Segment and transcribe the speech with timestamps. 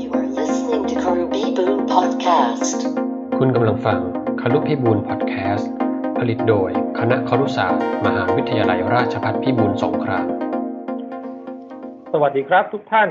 [0.00, 2.78] You are listening to Karubibu Podcast.
[3.38, 3.98] คุณกำลังฟัง
[4.40, 5.70] คารุพิบูลพอดแคสต์
[6.18, 10.26] ผลิตโดยคณะครุศาสตร์ มหาวิทยาลัยราชภัฏพิบูลสงคราม
[12.12, 13.10] สวัสดีครับทุกท่าน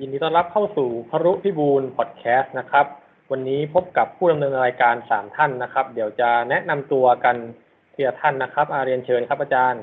[0.00, 2.86] ยินดีต้อนรับเข้าสู่พรุพิบูลพอดแคสต์นะครับ
[3.30, 7.36] วันนี้พบกับผู้ดำเนินรายการสามท่านนะครับ เดี๋ยวจะแนะนำตัวกัน
[7.94, 9.82] ทีละท่านนะครับอาเรียนเชิญครับอาจารย์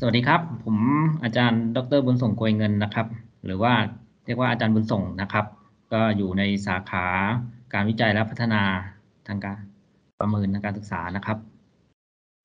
[0.00, 0.76] สวัสดีครับ ผม
[1.24, 3.06] อาจารย์ ดรบุญส่งโกยเงินนะครับ
[3.46, 3.74] หรือว่า
[4.26, 5.44] เรียกว่าอาจารย์บุญส่งนะครับ
[5.92, 7.06] ก็อยู่ในสาขา
[7.72, 8.62] การวิจัยและพัฒนา
[9.28, 9.60] ทางการ
[10.20, 11.38] ประเมินทางการศึกษานะครับ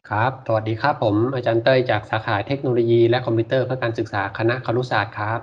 [0.09, 5.39] ครับ สวัสดีครับผมอาจารย์เต้ยจากสาขาเทคโนโลยีและคอมพิวเตอร์เพื่อการศึกษาคณะครุศาสตร์ครับ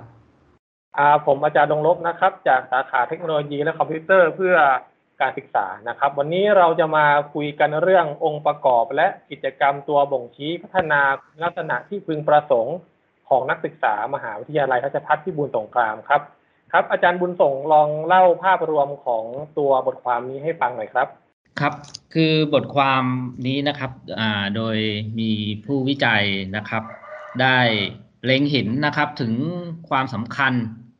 [0.97, 4.55] อ่าผมอาจารย์ดงลบนะครับ จากสาขาเทคโนโลยีและคอมพิวเตอร์เพื่อ
[5.21, 11.01] การศึกษานะครับ วันนี้เราจะมาคุยกันเรื่ององค์ประกอบและกิจกรรมตัวบ่งชี้พัฒนา
[11.43, 12.75] ลักษณะที่พึงประสงค์
[13.29, 16.21] ของนักศึกษามหาวิทยาลัยราชภัฏพิบูลสงครามครับ
[16.71, 19.23] ครับ อาจารย์บุญส่งลองเล่าภาพรวมของ
[19.57, 21.07] ตัวบทความนี้ให้ฟังหน่อยครับ
[21.59, 21.73] ครับ
[22.13, 23.03] คือบทความ
[23.47, 23.91] นี้นะครับ
[24.55, 24.77] โดย
[25.19, 25.31] มี
[25.65, 26.23] ผู้วิจัย
[26.55, 26.83] นะครับ
[27.41, 27.57] ได้
[28.25, 29.33] เล็งเห็นนะครับถึง
[29.89, 30.53] ความสำคัญ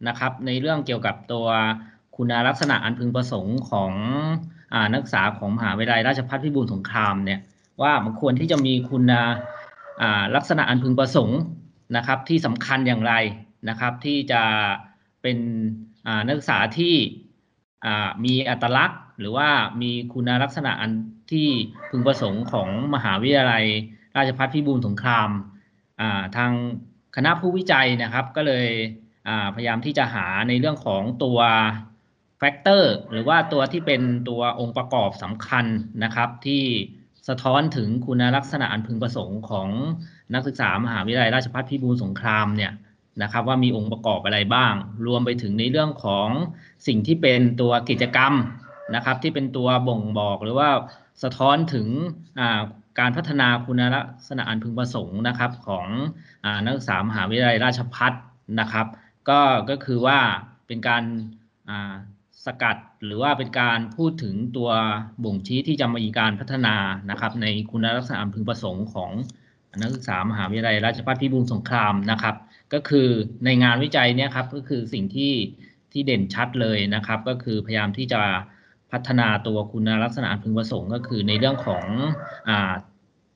[0.07, 1.47] นะครับ ในเรื่องเกี่ยวกับตัว
[2.15, 3.91] คุณลักษณะอันพึงประสงค์ของ
[4.73, 7.39] อนักศึกษาของมหาวิทยาลัยราชภัฏพิบูลสงครามเนี่ย
[7.81, 9.13] ว่ามันควรที่จะมีคุณ
[10.35, 11.39] ลักษณะอันพึงประสงค์
[11.95, 13.13] นะครับที่สำคัญอย่างไร
[13.69, 14.43] นะครับ ที่จะ
[15.21, 15.37] เป็น
[16.25, 16.95] นักศึกษาที่
[18.25, 19.49] มีอัตลักษณ์ หรือว่า
[19.81, 20.91] มีคุณลักษณะอัน
[21.31, 21.47] ที่
[21.89, 23.65] พึงประสงค์ของมหาวิทยาลัย
[24.17, 26.51] ราชภัฏพิบูลสงครามาทาง
[27.15, 28.67] คณะผู้วิจัยนะครับ ก็เลย
[29.55, 31.39] พยายามที่จะหาในเรื่องของตัว
[32.37, 35.65] แฟกเตอร์หรือว่าตัวที่เป็นตัวองค์ประกอบสำคัญ
[36.03, 36.63] นะครับ ที่
[37.27, 39.69] สะท้อนถึงคุณลักษณะอันพึงประสงค์ของ
[40.33, 42.71] นักศึกษามหาวิทยาลัยราชภัฏพิบูลสงครามเนี่ย
[43.21, 44.73] นะครับว่ามีองค์ประกอบอะไรบ้าง
[45.07, 46.29] รวมไปถึงในเรื่องของ
[46.87, 48.33] สิ่งที่เป็นตัวกิจกรรม
[48.95, 50.69] นะครับที่เป็นตัวบ่งบอกหรือว่า
[51.23, 51.87] สะท้อนถึง
[52.99, 55.87] การพัฒนาคุณลักษณะอันพึงประสงค์นะครับของ
[56.45, 58.13] อนักศึกษามหาวิทยาลัยราชภัฏ
[58.59, 58.87] นะครับ
[59.29, 59.39] ก็
[59.69, 60.19] ก็คือว่า
[60.67, 61.03] เป็นการ
[62.45, 64.69] สกัดหรือว่าเป็นการพูดถึงตัว
[65.23, 66.75] บ่งชี้ที่จะมีการพัฒนา
[67.11, 69.11] นะครับในคุณลักษณะอันพึงประสงค์ของ
[69.81, 72.35] นักศึกษามหาวิทยาลัยราชภัฏพิบูลสงครามนะครับ
[72.73, 73.07] ก็คือ
[73.45, 75.33] ในงานวิจัยเนี่ยครับก็คือสิ่งที่
[75.91, 78.21] ที่เด่นชัดเลยนะครับ ก็คือพยายามที่จะ
[78.91, 81.85] พัฒนาตัวคุณลักษณะพึงประสงค์ ก็คือในเรื่องของ
[82.49, 82.51] อ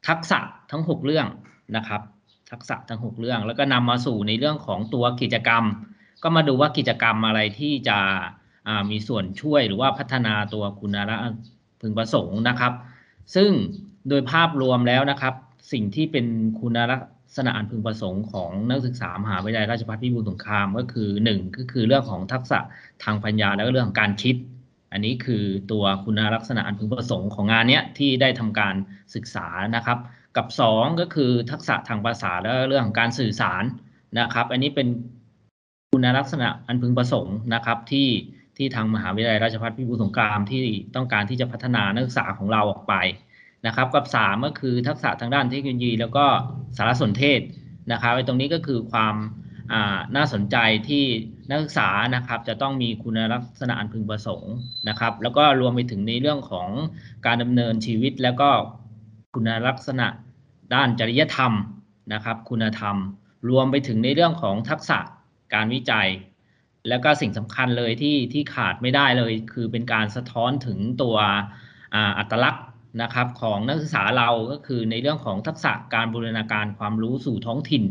[0.08, 0.40] ทักษะ
[0.72, 1.28] ทั้ง 6 เรื่อง
[1.75, 2.02] นะครับ
[2.52, 5.63] ทักษะทั้ง 6 เรื่อง แล้วก็นำมาสู่ในเรื่องของตัวกิจกรรม
[6.24, 8.00] ก็มาดูว่ากิจกรรมอะไรที่จะ
[8.92, 11.34] มีส่วนช่วยหรือว่าพัฒนาตัวคุณลักษณะ
[11.81, 12.74] พึงประสงค์นะครับ
[13.36, 13.52] ซึ่ง
[14.09, 15.34] โดยภาพรวมแล้วนะครับ
[15.72, 16.26] สิ่งที่เป็น
[16.60, 17.02] คุณลัก
[17.38, 22.60] ษณะอันพึงประสงค์ของนักศึกษามหาวิทยาลัยราชภัฏพิบูลสงครามก็คือ1ก็คือเรื่องของทักษะ
[23.04, 24.36] ทางปัญญาแล้วก็เรื่องของการคิด
[24.92, 28.76] อันนี้คือตัวคุณลักษณะอันพึงประสงค์ของงานนี้ที่ได้ทำการ
[29.16, 29.98] ศึกษานะครับ
[30.38, 33.64] กับ 2 ก็คือทักษะทางภาษาและเรื่องของการสื่อสาร
[34.20, 34.88] นะครับ อันนี้เป็น
[35.92, 38.10] คุณลักษณะอันพึงประสงค์นะครับที่
[38.58, 40.64] ที่ทางมหาวิทยาลัยราชภัฏพิบูลสงครามที่
[40.96, 42.94] ต้องการที่จะพัฒนานักศึกษาของเราออกไป
[43.68, 46.26] นะครับ กับ 3 ก็คือทักษะทางด้านเทคโนโลยี แล้วก็
[46.78, 47.42] สารสนเทศ
[47.92, 49.16] นะครับไอ้ตรงนี้ก็คือความ
[50.16, 50.58] น่าสนใจ
[50.90, 51.06] ที่
[51.50, 54.54] นักศึกษานะครับจะต้องมีคุณลักษณะอันพึงประสงค์
[54.90, 56.70] นะครับ แล้วก็รวมไปถึงในเรื่องของ
[57.26, 58.50] การดำเนินชีวิต แล้วก็
[59.34, 60.08] คุณลักษณะ
[60.74, 61.54] ด้านจริยธรรม
[62.14, 62.96] นะครับ คุณธรรม
[63.50, 65.00] รวมไปถึงในเรื่องของทักษะ
[65.54, 66.10] การวิจัย
[66.90, 71.16] แล้วก็สิ่งสำคัญเลยที่ที่ขาดไม่ได้เลย คือเป็นการสะท้อนถึงตัว
[72.18, 72.66] อัตลักษณ์
[73.02, 77.84] นะครับของนักศึกษาเราก็คือในเรื่องของทักษะการบูรณาการความรู้สู่ท้องถิ่น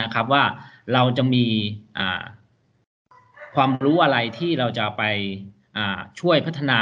[0.00, 0.44] นะครับ ว่า
[0.94, 1.46] เราจะมี
[3.54, 5.02] ความรู้อะไรที่เราจะไป
[6.20, 6.80] ช่วยพัฒนา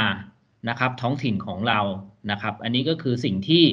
[0.69, 1.79] นะครับ ท้องถิ่นของเรา
[2.31, 3.63] นะครับ อันนี้ก็คือสิ่งที่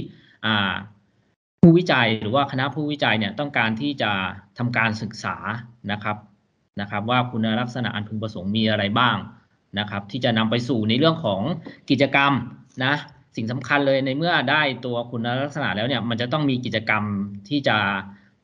[1.60, 4.12] ผู้วิจัยหรือว่าคณะผู้วิจัยเนี่ยต้องการที่จะ
[4.58, 5.36] ทำการศึกษา
[5.92, 6.16] นะครับ
[6.80, 9.16] นะครับ ว่าคุณลักษณะอันพึงประสงค์มีอะไรบ้าง
[9.78, 11.40] นะครับ ที่จะนำไปสู่ในเรื่องของ
[11.90, 12.32] กิจกรรม
[12.84, 12.94] นะ
[13.36, 17.04] สิ่งสำคัญเลยในเมื่อได้ตัวคุณลักษณะแล้วเนี่ยมันจะต้องมีกิจกรรม
[17.48, 17.76] ที่จะ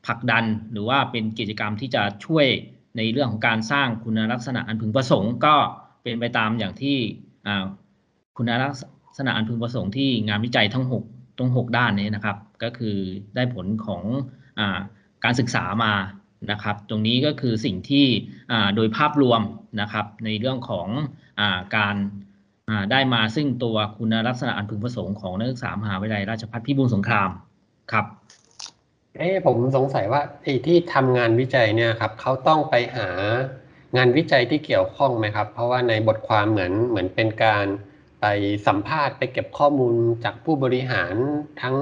[0.05, 2.47] ผลักดัน หรือว่าเป็นกิจกรรมที่จะช่วย
[2.97, 5.55] ในเรื่องของการสร้างคุณลักษณะอันพึงประสงค์ก็
[6.03, 6.97] เป็นไปตามอย่างที่
[8.37, 8.73] คุณลัก
[9.17, 12.97] ษณะอันพึงประสงค์ที่งานวิจัยทั้ง6ตรง6ด้านนี้นะครับ ก็คือ
[13.35, 14.03] ได้ผลของ
[14.59, 14.61] อ
[15.23, 15.93] การศึกษามา
[16.51, 18.05] นะครับ ตรงนี้ก็คือสิ่งที่
[18.75, 19.41] โดยภาพรวม
[19.81, 20.87] นะครับในเรื่องของ
[21.39, 21.41] อ
[21.77, 21.95] การ
[22.91, 27.29] ได้มาซึ่งตัวคุณลักษณะอันพึงประสงค์ของนักศึกษามหาวิทยาลัยราชภัฏพิบูลสงคราม
[27.91, 28.05] ครับ
[29.17, 33.09] เอ้ผมสงสัยว่าไอ้ที่ทำงานวิจัยเนี่ยครับเขาต้องไปหา
[33.97, 37.65] งานวิจัยที่เกี่ยวข้องไหมครับ เพราะว่าในบทความเหมือนเหมือนเป็นการ
[38.21, 38.25] ไป
[38.67, 39.93] สัมภาษณ์ไปเก็บข้อมูล
[40.23, 41.15] จากผู้บริหาร
[41.61, 41.75] ทั้ง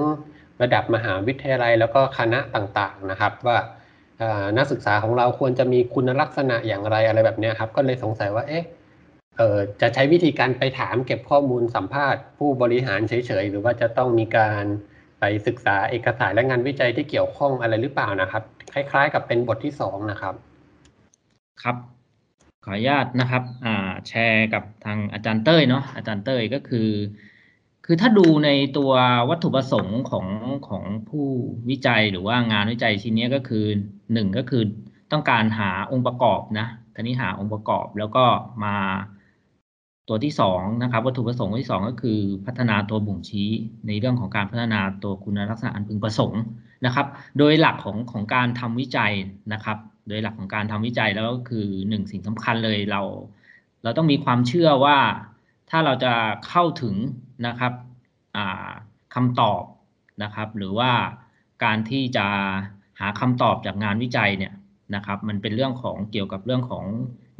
[0.62, 3.58] ระดับมหาวิทยาลัยแล้วก็คณะต่างๆนะครับ ว่า
[4.58, 8.64] นักศึกษาของเราควรจะมีคุณลักษณะอย่างไรอะไรแบบนี้ครับ ก็เลยสงสัยว่าเอ๊ะ
[9.36, 14.64] เออจะใช้วิธีการไปถามเก็บข้อมูลสัมภาษณ์ผู้บริหารเฉยๆ หรือว่าจะต้องมีการ
[15.20, 18.42] ไปศึกษาเอกสารและงานวิจัยที่เกี่ยวข้องอะไรหรือเปล่านะครับ
[18.72, 20.34] คล้าย ๆ กับเป็นบทที่สองนะครับ
[21.62, 21.76] ครับ
[22.64, 26.88] ขออนุญาตนะครับอ่าแชร์กับทางอาจารย์เต้ยเนาะอาจารย์เต้ยก็คือ
[27.86, 28.92] คือถ้าดูในตัว
[29.30, 30.26] วัตถุประสงค์ของ
[30.68, 31.26] ของผู้
[31.70, 33.64] วิจัยหรือว่างานวิจัยชิ้นนี้ก็คือ
[34.12, 34.62] หนึ่งก็คือ
[35.12, 38.24] ต้องการหาองค์ประกอบนะทีนี้หาองค์ประกอบแล้วก็
[38.64, 38.76] มา
[40.12, 43.50] ตัวที่สองนะครับวัตถุประสงค์ที่สองก็คือพัฒนาตัวบ่งชี้
[43.86, 46.42] ในเรื่องของการพัฒนาตัวคุณลักษณะอันพึงประสงค์
[46.86, 47.06] นะครับ
[47.38, 49.12] โดยหลักของของการทำวิจัย
[49.52, 49.78] นะครับ
[50.08, 53.02] โดยหลักของการทำวิจัยแล้วก็คือหนึ่งสิ่งสำคัญเลยเรา
[53.82, 54.98] เราต้องมีความเชื่อว่า
[55.70, 56.12] ถ้าเราจะ
[56.48, 56.94] เข้าถึง
[57.46, 57.72] นะครับ
[59.14, 59.62] คำตอบ
[60.22, 60.90] นะครับ หรือว่า
[61.64, 62.26] การที่จะ
[63.00, 64.52] หาคำตอบจากงานวิจัยเนี่ย
[64.94, 66.84] นะครับ มันเป็นเรื่องของเกี่ยวกับเรื่องของ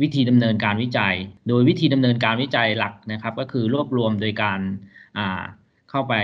[0.02, 1.14] วิธีดำเนินการวิจัย
[1.48, 4.60] โดยวิธีดำเนินการวิจัยหลักนะครับ ก็คือรวบรวมโดยการ
[5.90, 6.14] เข้าไป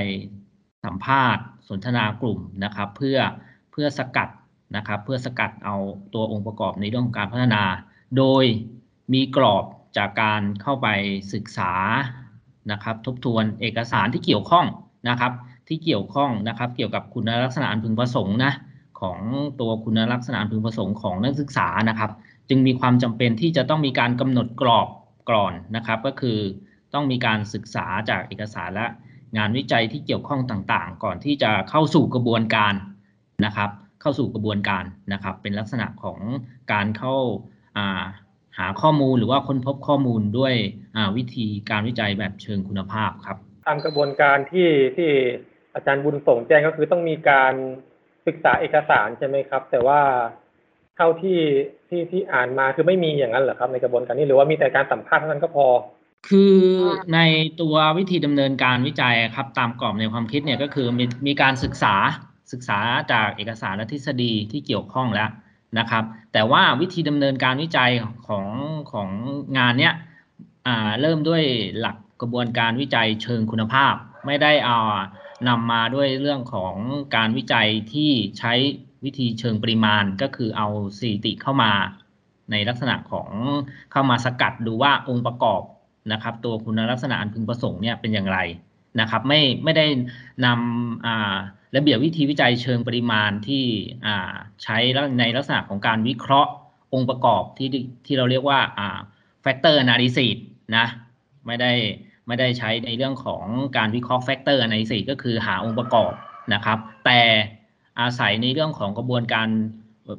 [0.84, 3.18] สัมภาษณ์ สนทนากลุ่มนะครับ เพื่อ
[3.72, 4.28] เพื่อสกัด
[4.76, 5.76] นะครับ เพื่อสกัดเอา
[6.14, 7.62] ตัวองค์ประกอบในเรื่องของการพัฒนา
[8.18, 8.44] โดย
[9.12, 9.64] มีกรอบ
[9.96, 10.88] จากการเข้าไป
[11.34, 11.72] ศึกษา
[12.72, 14.66] นะครับ ทบทวนเอกสารที่เกี่ยวข้อง
[15.08, 15.32] นะครับ
[15.68, 18.52] ที่เกี่ยวข้องนะครับ เกี่ยวกับคุณลักษณะอันพึงประสงค์นะ
[19.00, 19.18] ของ
[19.60, 22.10] ตัวคุณลักษณะอันพึงประสงค์ของนักศึกษานะครับ
[22.48, 24.88] จึงมีความจำเป็นที่จะต้องมีการกำหนดกรอบ
[25.30, 26.38] ก่อนนะครับ ก็คือ
[26.94, 28.86] ต้องมีการศึกษาจากเอกสารและ
[29.36, 32.74] งานวิจัยที่เกี่ยวข้องต่างๆ ก่อนที่จะเข้าสู่กระบวนการ
[33.44, 33.70] นะครับ
[34.00, 36.18] เข้าสู่กระบวนการนะครับ เป็นลักษณะของ
[36.72, 37.14] การเข้า
[38.58, 40.54] หาข้อมูลหรือว่าค้นพบข้อมูลด้วย
[41.16, 45.10] วิธีการวิจัยแบบเชิงคุณภาพครับ ตามกระบวนการที่ที่
[45.74, 47.54] อาจารย์บุญส่งแจ้งก็คือต้องมีการ
[48.26, 50.00] ศึกษาเอกสารใช่ไหมครับ แต่ว่า
[50.96, 51.40] เท่าที่
[51.88, 55.66] ที่ที่อ่านมาคือไม่มีอย่างนั้นเหรอครับในกระบวนการนี้หรือว่ามีแต่การสัมภาษณ์เท่านั้นก็พอ
[56.28, 56.56] คือ
[57.14, 57.20] ใน
[57.60, 61.94] ตัววิธีดำเนินการวิจัยครับตามกรอบในความคิดเนี่ยก็คือมีมีการศึกษา
[62.52, 62.78] ศึกษา
[63.12, 65.30] จากเอกสารและทฤษฎีที่เกี่ยวข้องแล้ว
[65.78, 67.90] นะครับ แต่ว่าวิธีดำเนินการวิจัย
[68.28, 68.46] ของ
[68.92, 69.08] ของ
[69.58, 69.94] งานเนี้ย
[71.00, 71.42] เริ่มด้วย
[71.80, 73.94] หลักกระบวนการวิจัยเชิงคุณภาพ
[74.26, 74.78] ไม่ได้เอา
[75.48, 76.74] นำมาด้วยเรื่องของ
[77.16, 78.52] การวิจัยที่ใช้
[79.04, 81.72] วิธีเชิงปริมาณก็คือเอาสถิติเข้ามา
[82.50, 83.30] ในลักษณะของ
[83.92, 85.62] เข้ามาสกัดดูว่าองค์ประกอบ
[86.12, 88.38] นะครับ ตัวคุณลักษณะอันพึงประสงค์เนี่ยเป็นอย่างไร
[89.00, 89.86] นะครับ ไม่ไม่ได้
[90.44, 93.64] นำระเบียบวิธีวิจัยเชิงปริมาณที่
[94.62, 94.76] ใช้
[95.18, 96.50] ในลักษณะของการวิเคราะห์
[96.94, 97.68] องค์ประกอบที่
[98.06, 98.60] ที่เราเรียกว่า
[99.44, 100.36] factor analysis
[100.76, 100.86] นะ
[101.46, 101.72] ไม่ได้
[102.26, 103.44] ไม่ได้ใช้ในเรื่องของ
[103.76, 106.12] การวิเคราะห์ factor analysis ก็คือหาองค์ประกอบ
[106.54, 107.20] นะครับ แต่
[108.00, 109.48] อาศัยในเรื่องของกระบวนการ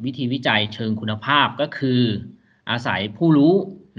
[0.06, 2.02] วิธีวิจัยเชิงคุณภาพก็คือ
[2.72, 3.54] อาศัยผู้รู้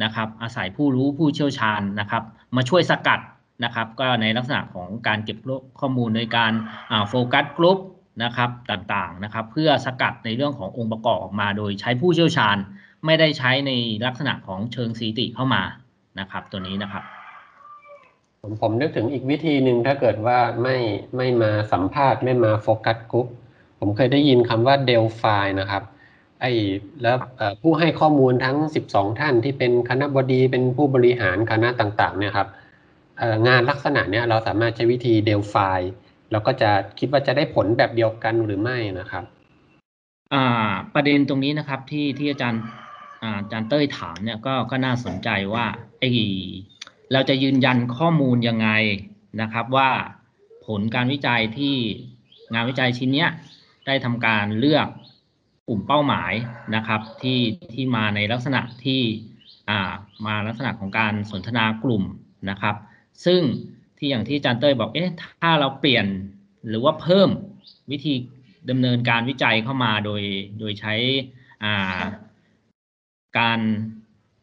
[0.05, 2.23] นะครับ อาศัยผู้รู้ผู้เชี่ยวชาญนะครับ
[2.57, 3.21] มาช่วยสกัด
[3.65, 5.39] นะครับ ก็ในลักษณะของการเก็บ
[5.81, 6.53] ข้อมูลในการ
[7.09, 7.79] โฟกัสกลุ่ม
[8.25, 12.57] นะครับต่างๆนะครับ เพื่อสกัดในเรื่องขององค์ประกอบออกมาโดยใช้ผู้เชี่ยวชาญ
[13.07, 13.73] ไม่ได้ใช้ใน
[14.07, 15.63] ลักษณะของเชิงสถิติเข้ามา
[16.21, 17.05] นะครับ ตัวนี้นะครับ
[18.43, 20.77] ผมผมนึกถึงอีกวิธีหนึ่งถ้าเกิดว่าไม่
[21.17, 23.27] ไม่มาสัมภาษณ์ไม่มาโฟกัสกลุ่ม
[23.79, 25.83] ผมเคยได้ยินคำว่าเดลฟายนะครับ
[26.41, 26.53] ไอ้
[27.03, 27.17] แล้ว
[27.63, 28.57] ผู้ให้ข้อมูลทั้ง
[28.89, 32.49] 12 ท่านที่เป็นคณะบดีเป็นผู้บริหารคณะต่างๆเนี่ยครับ
[33.49, 35.81] งานลักษณะเนี้ยเราสามารถใช้วิธีเดลฟาย
[36.31, 39.25] เราก็จะคิดว่าจะได้ผลแบบเดียวกันหรือไม่นะครับ
[40.35, 42.63] อ่าประเด็นตรงนี้นะครับที่ที่อาจารย์
[43.23, 45.67] อาจารย์เต้ยถามเนี่ยก็ก็น่าสนใจว่า
[46.01, 46.11] ไอ้
[47.13, 48.69] เราจะยืนยันข้อมูลยังไง
[49.43, 49.91] นะครับว่า
[50.67, 51.75] ผลการวิจัยที่
[52.55, 53.31] งานวิจัยชิ้นเนี้ย
[53.89, 54.89] ได้ทำการเลือก
[55.69, 56.33] กลุ่มเป้าหมาย
[56.77, 57.41] นะครับ ที่
[57.73, 59.03] ที่มาในลักษณะที่
[59.71, 59.93] อ่า
[60.27, 62.05] มาลักษณะของการสนทนากลุ่ม
[62.51, 62.77] นะครับ
[63.25, 63.43] ซึ่ง
[63.99, 66.07] ที่อย่างที่อาจารย์เต้ยบอกเอ๊ะถ้าเราเปลี่ยน
[66.69, 67.29] หรือว่าเพิ่ม
[67.91, 68.15] วิธี
[68.71, 70.23] ดำเนินการวิจัยเข้ามาโดย
[70.59, 70.95] โดยใช้
[71.65, 72.01] อ่า
[73.39, 73.59] การ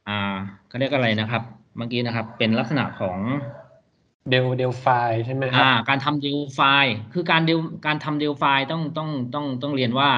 [0.07, 0.35] อ่า
[0.67, 1.43] เขาเรียกอะไรนะครับ
[1.77, 3.17] เมื่อกี้นะครับเป็นลักษณะของ
[4.29, 4.87] เดลเดลไฟ
[5.25, 6.59] ใช่ไหมครับอ่า การทำเดลไฟ
[7.13, 10.09] คือการเดลการทำเดลไฟต้องต้องต้องต้องเรียนว่า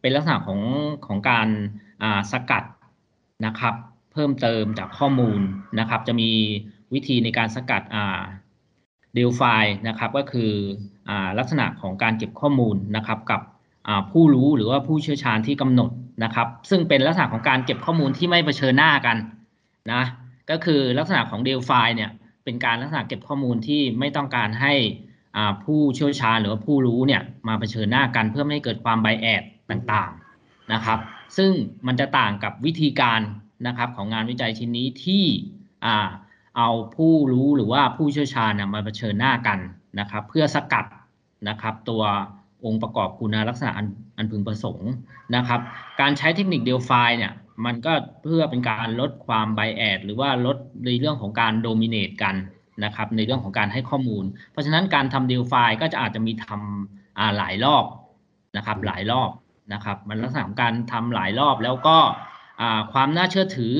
[0.00, 0.60] เป็นลักษณะของ
[1.06, 1.48] ของการ
[2.02, 2.64] อ่าสกัด
[3.46, 3.74] นะครับ
[4.12, 5.40] เพิ่มเติมจากข้อมูล
[5.78, 6.30] นะครับ จะมี
[6.94, 8.20] วิธีในการสกัดอ่า
[9.14, 9.42] เดลไฟ
[9.88, 10.50] นะครับ ก็คือ
[11.08, 13.40] อ่าลักษณะของการเก็บข้อมูลนะครับ กับ
[13.88, 15.90] อ่าผู้รู้หรือว่าผู้เชี่ยวชาญที่กำหนด
[16.24, 19.16] นะครับ ซึ่งเป็นลักษณะของการเก็บข้อมูลที่ไม่เผชิญหน้ากัน
[19.92, 20.02] นะ
[20.50, 22.10] ก็คือลักษณะของ d e l f i เนี่ย
[22.50, 24.74] เป็นการลักษณะเก็บข้อมูลที่ไม่ต้องการให้
[25.64, 30.98] ผู้เชี่ยวชาญหรือว่าผู้รู้เนี่ยมาเผชิญหน้ากันเพื่อไม่ให้เกิดความไบแอดต่างๆนะครับ
[31.36, 31.50] ซึ่ง
[31.86, 33.20] มันจะต่างกับวิธีการ
[33.66, 35.24] นะครับของงานวิจัยชิ้นนี้ที่
[36.56, 39.58] เอาผู้รู้หรือว่าผู้เชี่ยวชาญมาเผชิญหน้ากัน
[40.00, 40.84] นะครับ เพื่อสกัด
[41.48, 42.02] นะครับ ตัว
[42.64, 43.70] องค์ประกอบคุณลักษณะ
[44.16, 44.90] อันพึงประสงค์
[45.36, 45.60] นะครับ
[46.00, 47.32] การใช้เทคนิคเดลไฟเนี่ย
[47.66, 52.34] มันก็เพื่อเป็นการลดความไบแอดหรือว่าลดในเรื่องของการโดมิเนตกัน
[52.84, 57.84] นะครับในเรื่องของการให้ข้อมูล เพราะฉะนั้นการทำเดลไฟายก็จะอาจจะมีทำอ่าหลายรอบ
[58.56, 59.30] นะครับหลายรอบ
[59.72, 61.96] นะครับ มันลักษณะของการทำหลายรอบแล้วก็
[62.60, 63.74] อ่าความน่าเชื่อถือ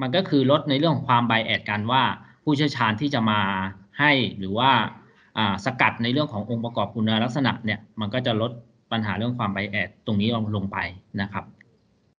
[0.00, 2.02] มันก็คือลดในเรื่องของความไบแอดกันว่า
[2.44, 3.40] ผู้เชี่ยวชาญที่จะมา
[4.00, 4.70] ให้หรือว่า
[5.38, 8.50] อ่าสกัดในเรื่องขององค์ประกอบคุณลักษณะเนี่ยมันก็จะลด
[8.92, 10.78] ปัญหาเรื่องความไบแอดตรงนี้ลงลงไป
[11.20, 11.44] นะครับ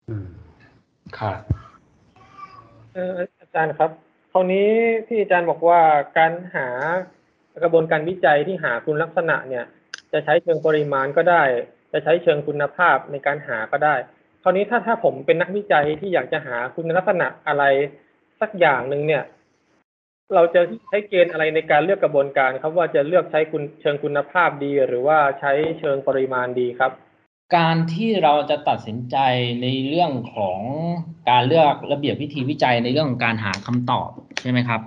[0.10, 0.28] อืม
[1.20, 1.40] ครับ
[2.94, 3.92] เอออาจารย์ครับ
[4.32, 4.70] คราวนี้
[5.08, 5.82] ที่อาจารย์บอกว่า
[6.18, 6.68] การหา
[7.64, 9.66] กระบวนการวิจัยที่หาคุณลักษณะเนี่ย
[10.12, 11.44] จะใช้เชิงปริมาณก็ได้
[11.92, 13.96] จะใช้เชิงคุณภาพในการหาก็ได้
[14.44, 17.64] คราวนี้ถ้าถ้าผมเป็นนักวิจัยที่อยากจะหาคุณลักษณะอะไร
[18.42, 19.24] สักอย่างหนึ่งเนี่ย
[20.36, 26.92] เราจะใช้เกณฑ์อะไรในการเลือกกระบวนการครับว่าจะเลือกใช้คุณเชิงคุณภาพดี หรือว่าใช้เชิงปริมาณดีครับ
[27.56, 29.18] การที่เราจะตัดสินใจ
[29.62, 30.60] ในเรื่องของ
[31.30, 34.10] การเลือกระเบียบวิธีวิจัยในเรื่องของการหาคำตอบ
[34.42, 34.82] ใช่ไหมครับ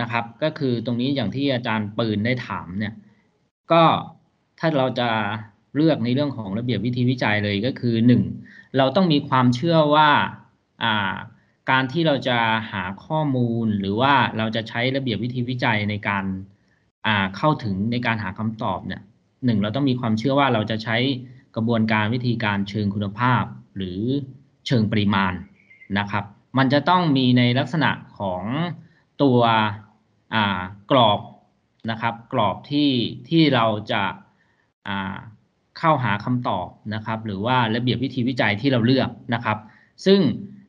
[0.00, 2.94] นะครับ ก็คือตรงนี้อย่างที่อาจารย์ปืนได้ถามเนี่ย
[3.72, 3.82] ก็
[4.58, 5.08] ถ้าเราจะ
[5.76, 8.22] เลือกในเรื่องของระเบียบวิธีวิจัยเลยก็คือหนึ่ง
[8.76, 10.10] เราต้องมีความเชื่อว่า
[10.82, 11.14] อ่า
[11.70, 12.38] การที่เราจะ
[12.72, 16.24] หาข้อมูลหรือว่าเราจะใช้ระเบียบวิธีวิจัยในการ
[17.06, 19.02] อ่าเข้าถึงในการหาคำตอบเนี่ย
[19.44, 20.96] หนึ่งเราต้องมีความเชื่อว่าเราจะใช้
[21.56, 23.44] กระบวนการวิธีการเชิงคุณภาพ
[23.76, 24.00] หรือ
[24.66, 25.32] เชิงปริมาณ
[25.98, 26.24] นะครับ
[26.58, 28.42] มันจะต้องมีในลักษณะของ
[29.22, 29.38] ตัว
[30.90, 31.20] กรอบ
[31.90, 32.90] นะครับกรอบที่
[33.28, 35.16] ที่เราจะา
[35.78, 39.58] เข้าหาคำตอบนะครับ หรือว่าระเบียบวิธีวิจัยที่เราเลือกนะครับ
[40.06, 40.20] ซึ่ง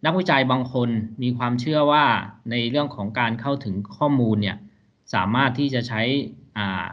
[0.06, 0.90] นักวิจัยบางคน
[1.24, 2.06] มีความเชื่อว่า
[2.52, 4.58] ในเรื่องของการเข้าถึงข้อมูลเนี่ย
[5.13, 6.88] สามารถที่จะใช้า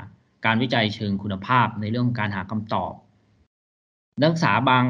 [0.47, 2.92] การวิจัยเชิงคุณภาพในเรื่องการหาคำตอบ
[4.20, 4.84] นักศึกษาบาง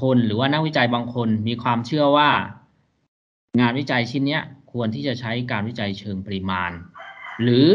[0.00, 2.30] คนหรือว่านักวิจัยบางคนมีความเชื่อว่า
[3.60, 4.38] งานวิจัยชิ้นนี้
[4.72, 6.70] ควรที่จะใช้การวิจัยเชิงปริมาณ
[7.42, 7.66] หรือ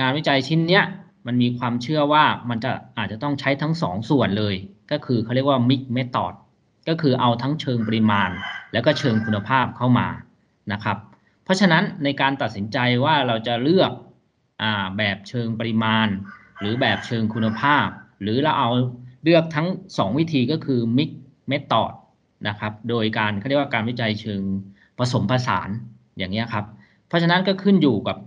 [0.00, 0.80] งานวิจัยชิ้นนี้
[1.26, 4.54] มันมีความเชื่อว่ามันจะอาจจะต้องใช้ทั้งสองส่วนเลย
[4.92, 6.34] ก็คือเขาเรียกว่า mix method
[6.88, 8.30] ก็คือเอาทั้งเชิงปริมาณ
[8.72, 10.08] แล้วก็เชิงคุณภาพเข้ามา
[10.72, 10.96] นะครับ
[11.44, 13.92] เพราะฉะนั้นในการตัดสินใจว่าเราจะเลือก
[14.62, 14.64] อ
[14.98, 16.08] แบบเชิงปริมาณ
[16.60, 17.86] หรือแบบเชิงคุณภาพ
[18.22, 18.70] หรือเราเอา
[19.22, 21.10] เลือกทั้ง 2 วิธีก็คือ mix
[21.50, 21.92] method
[22.48, 24.42] นะครับ โดยการเขาเรียกว่าการวิจัยเชิง
[24.98, 25.68] ผสมผสาน
[26.18, 26.64] อย่างนี้ครับ
[27.08, 28.18] เพราะฉะนั้นก็ขึ้นอยู่กับ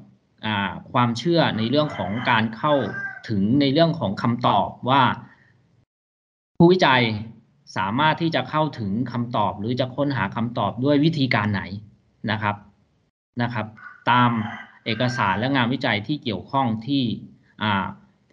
[0.94, 2.74] ความเชื่อในเรื่องของการเข้า
[3.30, 5.04] ถึงในเรื่องของคำตอบว่า
[6.58, 7.02] ผู้วิจัย
[7.78, 11.62] สามารถที่จะเข้าถึงคำตอบ หรือจะค้นหาคำตอบด้วยวิธีการไหน
[12.32, 12.56] นะครับ
[13.42, 13.66] นะครับ
[14.10, 14.30] ตาม
[14.86, 17.04] เอกสารและงานวิจัยที่เกี่ยวข้องที่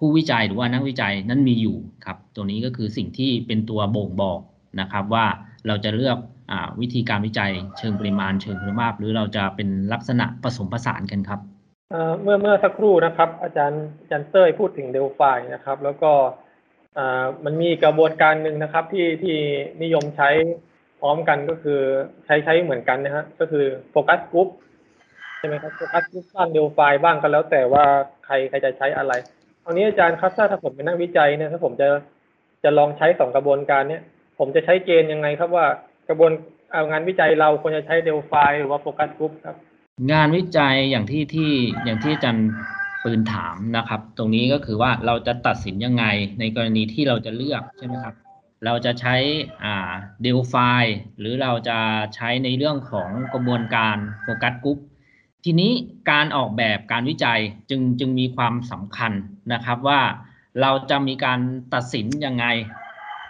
[0.00, 4.40] ผู้วิจัยหรือว่านักวิจัยนั้นมีอยู่ครับ ตัวนี้ก็คือสิ่งที่เป็นตัวบ่งบอก
[4.80, 5.26] นะครับว่า
[5.66, 6.18] เราจะเลือก
[6.50, 11.40] อวิธีการวิจัยเชิงปริมาณเชิงคุณภาพ หรือเราจะเป็นลักษณะผสมผสานกันครับ
[12.22, 16.12] เมื่อเมื่อสักครู่นะครับ อาจารย์อาจารย์เต้ยพูดถึงเดลฟายนะครับ แล้วก็
[17.44, 19.36] มันมีกระบวนการหนึ่งนะครับที่ที่
[19.82, 20.30] นิยมใช้
[21.00, 21.80] พร้อมกันก็คือ
[22.26, 24.48] ใช้ใช้เหมือนกันนะฮะก็คือ focus group
[25.38, 27.84] ใช่ไหมครับ focus group บ้าง Delphi บ้างก็แล้วแต่ว่า
[28.24, 29.12] ใครใครจะใช้อะไร
[29.70, 31.88] ตอนนี้อาจารย์ครับถ้าถ้าผมเป็นนักวิจัยเนี่ยถ้าผมจะ
[32.64, 34.02] จะลองใช้สองกระบวนการเนี้ย
[34.38, 35.66] ผมจะใช้เกณฑ์ยังไงครับว่า
[36.08, 36.32] กระบวน
[36.90, 39.56] งานวิจัยเราควรจะใช้ Delphi หรือว่า focus group ครับ
[40.12, 41.52] งานวิจัยอย่างที่ที่
[41.84, 42.48] อย่างที่อาจารย์
[43.04, 46.04] ปืนถามนะครับ ตรงนี้ก็คือว่าเราจะตัดสินยังไง
[46.40, 48.14] ในกรณีที่เราจะเลือกใช่ไหมครับ
[48.64, 49.16] เราจะใช้
[49.64, 50.54] อ่าเดลไฟ
[51.18, 51.78] หรือเราจะ
[52.14, 54.78] ใช้ในเรื่องของกระบวนการโฟกัสกรุ๊ป
[55.44, 55.72] ทีนี้
[56.10, 59.12] การออกแบบการวิจัยจึงจึงมีความสำคัญ
[59.52, 60.00] นะครับว่า
[60.60, 61.40] เราจะมีการ
[61.74, 62.46] ตัดสินยังไง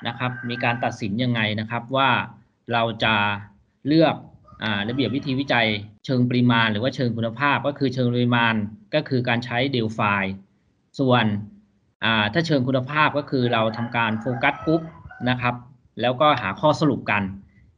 [0.06, 2.10] นะครับ มีการตัดสินยังไงนะครับว่า
[2.72, 3.14] เราจะ
[3.86, 4.14] เลือก
[4.88, 5.66] ระเบียบวิธีวิจัย
[6.04, 8.54] เชิงปริมาณ หรือว่าเชิงคุณภาพก็คือเชิงปริมาณ
[8.94, 10.00] ก็คือการใช้เดลไฟ
[10.98, 11.24] ส่วน
[12.32, 14.82] ถ้าเชิงคุณภาพก็คือเราทำการโฟกัสกรุ๊ป
[15.30, 15.54] นะครับ
[16.00, 17.22] แล้วก็หาข้อสรุปกัน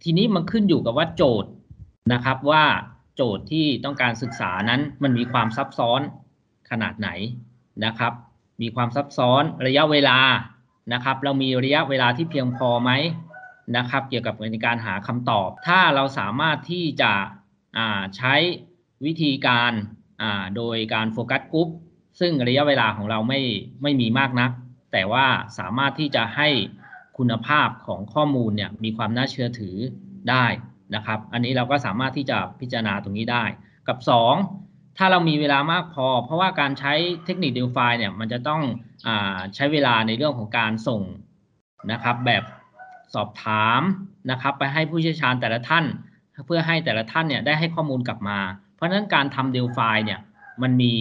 [0.03, 1.51] ทีนี้มันขึ้นอยู่กับว่าโจทย์
[2.13, 2.65] นะครับว่า
[3.17, 6.01] โจทย์ที่ต้องการศึกษานั้นมันมีความซับซ้อน
[6.71, 7.09] ขนาดไหน
[7.85, 8.13] นะครับ
[8.63, 10.19] มีความซับซ้อนระยะเวลา
[10.93, 12.91] นะครับ เรามีระยะเวลาที่เพียงพอไหม
[13.77, 17.13] นะครับ เกี่ยวกับในการหาคำตอบ ถ้าเราสามารถที่จะ
[18.17, 18.35] ใช้
[19.05, 19.73] วิธีการ
[20.57, 21.69] โดยการ focus group
[22.21, 23.41] ซึ่งระยะเวลาของเราไม่
[23.83, 24.51] ไม่มีมากนัก
[24.93, 25.27] แต่ว่า
[25.59, 26.49] สามารถที่จะให้
[27.19, 29.77] คุณภาพของข้อมูลเนี่ยมีความน่าเชื่อถือ
[30.31, 30.47] ได้
[30.95, 33.45] นะครับ อันนี้เราก็สามารถที่จะพิจารณาตรงนี้ได้
[33.89, 33.99] กับ
[34.35, 34.62] 2
[34.99, 36.93] ถ้าเรามีเวลามากพอ เพราะว่าการใช้
[37.25, 38.63] เทคนิค Delphi เนี่ยมันจะต้อง
[39.07, 39.09] อ
[39.55, 41.03] ใช้เวลาในเรื่องของการส่ง
[41.93, 42.43] นะครับ แบบ
[43.15, 43.81] สอบถาม
[44.31, 45.85] นะครับ ไปให้ผู้เชี่ยวชาญแต่ละท่าน
[46.47, 48.39] เพื่อให้แต่ละท่านเนี่ยได้ให้ข้อมูลกลับมา
[48.77, 50.21] เพราะฉะนั้นการทำเดลไฟเนี่ย
[50.63, 50.95] มันมี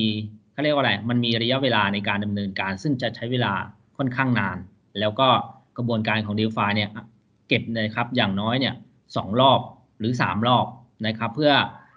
[0.53, 3.53] เขาเรียกว่าอะไร มันมีระยะเวลาในการดำเนินการ ซึ่งจะใช้เวลา
[3.97, 4.57] ค่อนข้างนาน
[4.99, 5.27] แล้วก็
[5.77, 6.89] กระบวนการของเดลไฟเนี่ย
[7.47, 8.73] เก็บนะครับอย่างน้อยเนี่ย
[9.15, 9.59] สองรอบ
[9.99, 10.65] หรือ 3 รอบ
[11.07, 11.53] นะครับ เพื่อ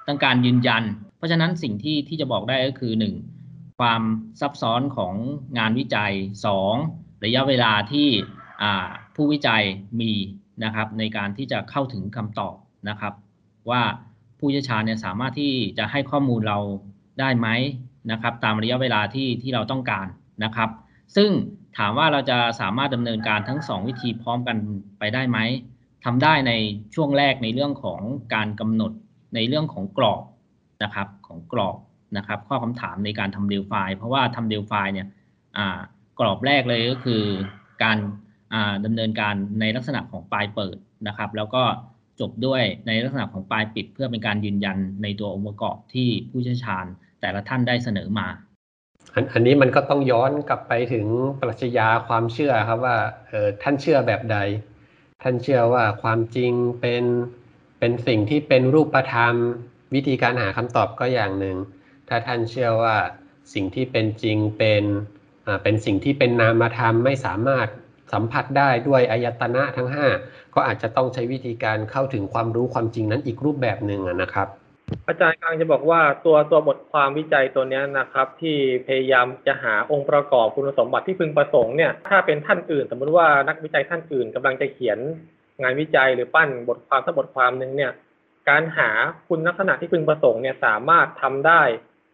[0.08, 0.82] ต้องการยืนยัน
[1.24, 2.92] ราะฉะนั้นสิ่งที่ที่จะบอกได้ก็คือ
[3.36, 3.78] 1.
[3.80, 4.02] ความ
[4.40, 5.14] ซับซ้อนของ
[5.58, 6.12] งานวิจัย
[6.68, 7.24] 2.
[7.24, 8.08] ระยะเวลาที่
[9.14, 9.62] ผู้วิจัย
[10.00, 10.12] มี
[10.64, 12.54] นะครับในการที่จะเข้าถึงคำตอบ
[12.88, 13.14] นะครับ
[13.70, 13.82] ว่า
[14.38, 16.58] ผู้เชี่ยวชาญเนี่ยสามารถที่จะให้ข้อมูลเรา
[17.20, 17.48] ได้ไหม
[18.10, 20.06] นะครับ ตามระยะเวลาที่ที่เราต้องการ
[20.44, 20.70] นะครับ
[21.16, 21.30] ซึ่ง
[21.78, 24.56] ถามว่าเราจะสามารถดำเนินการทั้ง 2 วิธีพร้อมกัน
[24.98, 25.38] ไปได้ไหม
[26.04, 26.52] ทำได้ใน
[26.94, 28.00] ช่วงแรกในเรื่องของ
[28.34, 28.92] การกำหนด
[29.34, 30.22] ในเรื่องของกรอบ
[30.82, 31.78] นะครับของกรอบ
[32.16, 35.06] นะครับ ข้อคำถามในการทำเดลไฟล์เพราะว่าทำเดลไฟล์เนี่ย
[36.18, 37.22] กรอบแรกเลยก็คือ
[37.82, 37.98] การ
[38.84, 40.76] ดำเนินการในลักษณะของปลายเปิด
[41.08, 41.62] นะครับ แล้วก็
[42.20, 46.86] จบด้วยในลักษณะของปลายปิด เพื่อเป็นการยืนยันในตัวองค์ประกอบที่ผู้เชี่ยวชาญ
[47.20, 48.28] แต่ละท่านได้เสนอมา
[49.32, 51.06] อันนี้มันก็ต้องย้อนกลับไปถึง
[51.40, 52.96] ปรัชญาความเชื่อครับว่า
[53.28, 54.38] เออท่านเชื่อแบบใด
[55.22, 57.04] ท่านเชื่อว่าความจริงเป็น
[57.78, 59.34] เป็นสิ่งที่เป็นรูปธรรม
[59.94, 61.56] วิธีการหาคำตอบก็อย่างหนึ่ง
[62.08, 62.96] ถ้าท่านเชื่อว่า
[63.54, 64.84] สิ่งที่เป็นจริงเป็น
[65.62, 67.68] เป็นสิ่งที่เป็นนามธรรมไม่สามารถ
[68.12, 69.88] สัมผัสได้ด้วยอายตนะทั้ง
[70.20, 74.48] 5 ก็อาจจะต้องใช้วิธีการเข้าถึงความรู้ความจริงนั้นอีกรูปแบบหนึ่งนะครับ
[75.08, 84.98] อาจารย์กลังจะบอกว่าตัวตัวบทความวิจัยตัวนี้นะครับ ที่พยายามจะหาองค์ประกอบคุณสมบัติที่พึงประสงค์เนี่ยถ้าเป็นท่านอื่น สมมติว่านักวิจัยท่านอื่นกำลังจะเขียน
[85.62, 87.92] งานวิจัยหรือปั้นบทความสักบทความหนึ่งเนี่ย
[88.48, 88.90] การหา
[89.28, 91.61] คุณลักษณะที่พึงประสงค์เนี่ยสามารถทำได้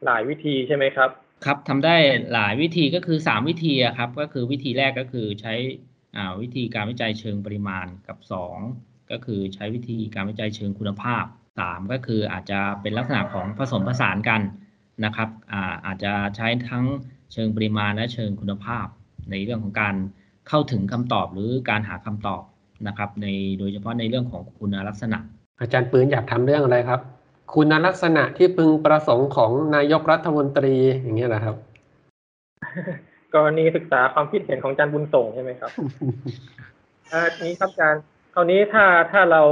[0.04, 1.10] หลายวิธีใช่ไหมครับ
[1.44, 1.96] ครับทำได้
[2.32, 5.54] หลายวิธีก็คือ 3 วิธีครับก็คือวิธีแรกก็คือใช้
[6.40, 8.18] วิธีการวิจัยเชิงปริมาณกับ
[8.64, 11.24] 2 ก็คือใช้วิธีการวิจัยเชิงคุณภาพ
[11.58, 14.40] 3 ก็คืออาจจะเป็นลักษณะของผสมผสานกัน
[15.04, 16.84] นะครับอาอาจจะใช้ทั้ง
[17.32, 18.86] เชิงปริมาณและเชิงคุณภาพ
[19.30, 19.94] ในเรื่องของการ
[20.48, 22.42] เข้าถึงคำตอบหรือการหาคำตอบ
[22.86, 23.26] นะครับใน
[23.58, 25.18] โดยเฉพาะในเรื่องของคุณลักษณะ
[25.60, 27.00] อาจารย์ปืนอยากทำเรื่องอะไรครับ
[27.54, 31.56] คุณลักษณะที่พึงประสงค์ของนายกรัฐมนตรีอย่างเงี้ยนะครับ
[33.34, 35.70] กรณีศึกษาความคิดเห็นของอาจารย์บุญส่งใช่ไหมครับ
[37.12, 38.02] อ่านี้ครับอาจารย์
[38.34, 39.42] คราวนี้ถ้าถ้าเรา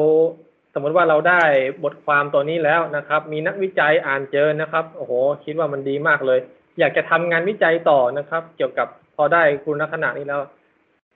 [0.75, 1.43] สมมติว่าเราได้
[1.85, 5.13] บทความตัวนี้แล้วนะครับ มีนักวิจัยอ่านเจอนะครับโอ้โห
[5.45, 6.39] คิดว่ามันดีมากเลย
[6.79, 10.41] อยากจะทำงานวิจัยต่อนะครับ เกี่ยวกับพอได้คุณลักษณะนี้แล้ว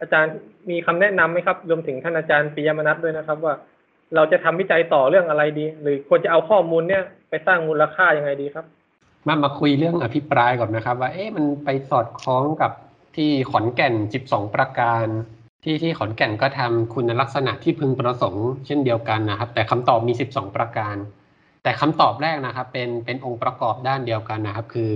[0.00, 0.34] อาจารย์
[0.70, 3.54] มีคำแนะนํำไหมครับ รวมถึงท่านอาจารย์ปิยมนัทด้วยนะครับ ว่า
[4.14, 8.64] เราจะทำวิจัยต่อเรื่องอะไรดี หรือควรจะเอาข้อมูลเนี่ยไปสร้างมูลค่ายังไงดีครับ
[9.26, 12.72] มามาคุยเรื่องอภิปรายก่อนนะครับ ว่าเอ๊ะมันไปสอดคล้องกับ
[13.16, 13.94] ที่ขอนแก่น
[14.24, 15.06] 12 ประการ
[15.64, 20.96] ที่ที่ขอนแก่นก็ทำคุณลักษณะที่พึงประสงค์เช่นเดียวกันนะครับ แต่คำตอบมี 12 ประการ
[21.62, 24.94] แต่คำตอบแรกนะครับ เป็นเป็นองค์ประกอบด้านเดียวกันนะครับ คือ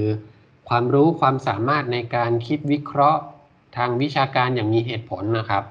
[0.68, 3.20] ความรู้ความสามารถในการคิดวิเคราะห์
[3.76, 5.64] ทางวิชาการอย่างมีเหตุผลนะครับ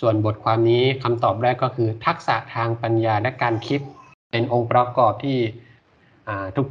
[0.00, 3.80] ส่วนบทความนี้คำตอบแรกก็คือ ทักษะทางปัญญาและการคิด
[4.30, 5.38] เป็นองค์ประกอบที่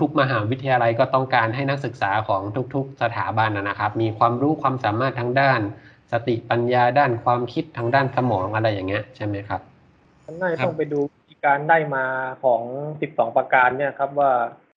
[0.01, 2.41] ทุกๆ มหาวิทยาลัยก็ต้องการให้นักศึกษาของ
[2.73, 5.59] ทุกๆ สถาบันนะครับ มีความรู้ความสามารถทางด้าน
[6.11, 9.61] สติปัญญาด้านความคิดทางด้านสมองอะไรอย่างเงี้ยใช่ไหมครับ
[10.41, 10.99] น่าต้องไปดู
[11.45, 12.05] การได้มา
[12.43, 12.61] ของ
[13.01, 14.31] สิบสองประการเนี่ยครับว่า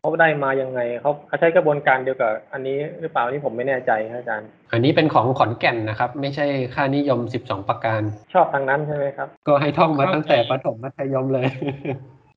[0.06, 8.02] เขาได้มายังไงเขาเขาใช้กระบวนการเดียวกับอันนี้หรือเปล่านี่ผมไม่แน่ใจครับอาจารย์ อันนี้เป็นของขอนแก่นนะครับ ไม่ใช่ค่านิยมสิบสองประการ
[8.34, 11.46] ชอบทางนั้นใช่ไหมครับ ก็ให้ท่องมาตั้งแต่ประถมมัธยมเลย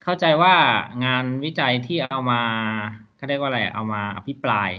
[0.04, 0.54] เข้าใจว่า
[1.06, 2.42] งานวิจัยที่เอามา
[3.18, 4.70] เขาเรียกว่าอะไรเอามาอภิปราย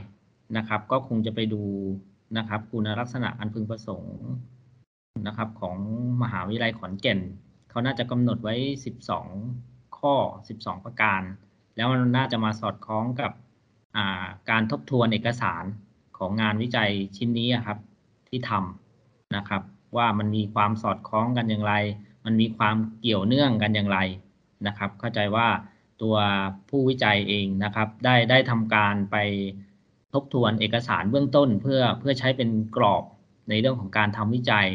[0.56, 1.62] นะครับ ก็คงจะไปดู
[2.38, 4.16] นะครับคุณลักษณะอันพึงประสงค์
[5.26, 5.76] นะครับ ของ
[6.22, 7.20] มหาวิทยาลัยขอนแก่น
[7.70, 8.54] เขาน่าจะกำหนดไว้
[9.26, 10.14] 12 ข้อ
[10.50, 11.22] 12 ประการ
[11.76, 13.32] แล้วมันน่าจะมาสอดคล้องกับ
[14.50, 15.64] การทบทวนเอกสาร
[16.18, 17.78] ของงานวิจัยชิ้นนี้ครับ
[18.28, 19.62] ที่ทำนะครับ
[19.96, 21.74] ว่ามันมีความสอดคล้องกันอย่างไร
[22.24, 23.98] มันมีความเกี่ยวเนื่องกันอย่างไร
[24.66, 25.48] นะครับ เข้าใจว่า
[26.02, 26.16] ตัว
[26.68, 29.16] ผู้วิจัยเองนะครับ ได้ได้ทำการไป
[30.14, 33.04] ทบทวนเอกสารเบื้องต้น เพื่อเพื่อใช้เป็นกรอบ
[33.48, 34.68] ในเรื่องของการทำวิจัย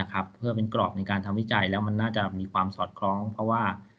[0.00, 3.93] นะครับ เพื่อเป็นกรอบในการทำวิจัยแล้วมันน่าจะมีความสอดคล้อง เพราะว่าอ่า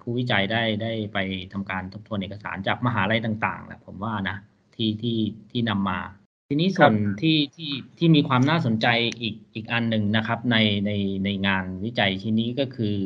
[0.00, 1.18] ผู้วิจัยได้ได้ไป
[1.52, 4.36] ทำการทบทวนเอกสารจากมหาลัยต่างๆแหละผมว่านะ
[4.74, 5.18] ที่ที่
[5.50, 6.00] ที่นำมา
[6.48, 8.86] ทีนี้ส่วนที่ที่ที่มีความน่าสนใจ
[9.20, 10.90] อีกอีกอันหนึ่งนะครับ ในใน
[11.24, 12.96] ในงานวิจัยชิ้นนี้ก็คือ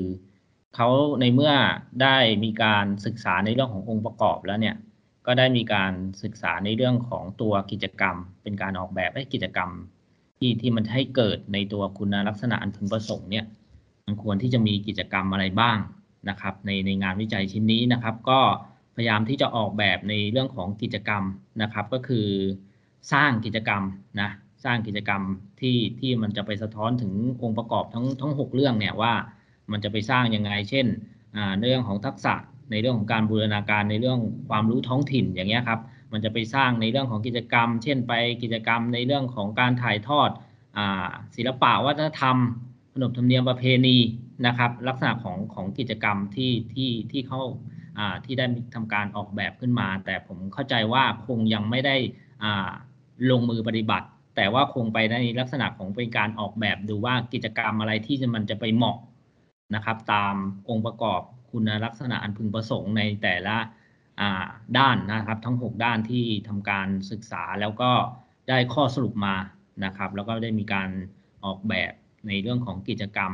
[0.75, 0.89] เขา
[1.21, 1.53] ในเมื่อ
[2.03, 4.77] ได้มีการศึกษาในเรื่องขององค์ประกอบแล้วเนี่ย
[5.27, 9.71] ก็ได้มีการศึกษาในเรื่องของตัวกิจกรรม เป็นการออกแบบให้กิจกรรม
[10.39, 13.45] ที่ที่มันให้เกิดในตัวคุณลักษณะอันพึงประสงค์เนี่ย
[14.07, 15.79] มันควรที่จะมีกิจกรรมอะไรบ้าง
[16.29, 18.41] นะครับในในงานวิจัยชิ้นนี้นะครับ ก็
[18.97, 21.23] พยายามที่จะออกแบบในเรื่องของกิจกรรม
[21.63, 22.27] นะครับ ก็คือ
[23.13, 23.83] สร้างกิจกรรม
[24.21, 24.31] นะ
[24.65, 25.23] สร้างกิจกรรม
[25.61, 29.13] ที่ที่มันจะไปสะท้อนถึงองค์ประกอบทั้งทั้งหกเรื่องเนี่ยว่า
[29.71, 30.87] มันจะไปสร้างยังไง เช่น
[31.59, 32.35] ในเรื่องของทักษะ
[32.71, 35.81] ในเรื่องของการบูรณาการในเรื่องความรู้ท้องถิ่นอย่างเงี้ยครับ
[36.13, 40.31] มันจะไปสร้างในเรื่องของกิจกรรม เช่นไปกิจกรรมในเรื่องของการถ่ายทอด
[40.77, 40.79] อ
[41.37, 42.37] ศิลปะวัฒนธรรม
[42.93, 43.97] ขนบธรรมเนียมประเพณี
[44.47, 47.41] นะครับ ลักษณะของของกิจกรรมที่ที่ที่เขา
[48.25, 51.97] ที่ได้ทำการออกแบบขึ้นมา แต่ผมเข้าใจว่าคงยังไม่ได้
[53.31, 58.99] ลงมือปฏิบัติ แต่ว่าคงไปในลักษณะของเป็นการออกแบบดูว่ากิจกรรมอะไรที่มันจะไปเหมาะ
[59.75, 60.35] นะครับ ตาม
[60.69, 61.21] องค์ประกอบ
[61.51, 63.57] คุณลักษณะอันพึงประสงค์ในแต่ละ
[64.79, 67.91] ด้านนะครับ ทั้ง 6 ด้านที่ทำการศึกษาแล้วก็
[68.49, 69.37] ได้ข้อสรุปมา
[69.85, 70.91] นะครับ แล้วก็ได้มีการ
[71.45, 71.93] ออกแบบ
[72.27, 73.33] ในเรื่องของกิจกรรม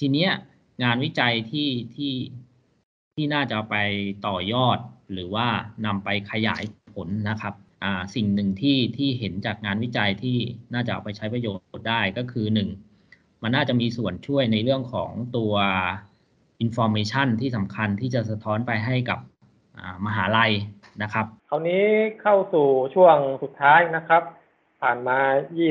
[0.00, 0.32] ทีเนี้ย
[0.82, 2.14] งานวิจัยที่ที่
[3.14, 3.76] ที่น่าจะไป
[4.26, 4.78] ต่อยอด
[5.12, 5.48] หรือว่า
[5.86, 6.62] นำไปขยาย
[6.94, 7.54] ผลนะครับ
[8.14, 10.36] สิ่งหนึ่งที่ที่เห็นจากงานวิจัยที่
[10.74, 12.68] น่าจะเอาไปใช้ประโยชน์ได้ก็คือหนึ่ง
[13.42, 15.54] มันน่าจะมีส่วนช่วยในเรื่องของตัว
[16.60, 19.18] information ที่สำคัญที่จะสะท้อนไปให้กับ
[20.06, 20.52] มหาลัย
[21.02, 21.84] นะครับ คราวนี้
[22.22, 24.22] เข้าสู่ช่วงสุดท้ายนะครับ
[24.80, 25.18] ผ่านมา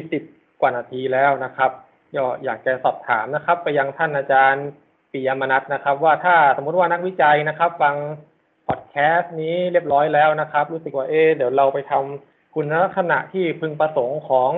[0.03, 1.71] 20 กว่านาทีแล้วนะครับ
[2.43, 4.65] อยากจะสอบถามนะครับ ไปยังท่านอาจารย์
[5.11, 7.95] ปิยมนัทนะครับ ว่าถ้าสมมุติว่านักวิจัยนะครับ ฟัง
[8.67, 14.51] พอดแคสต์นี้เรียบร้อยแล้วนะครับ รู้สึกว่าเออเดี๋ยวเราไปทำคุณลักษณะที่พึงประสงค์ของ